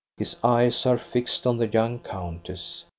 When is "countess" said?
1.99-2.85